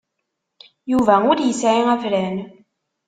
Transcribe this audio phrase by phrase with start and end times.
[0.91, 2.37] Yuba ur yesɛi afran.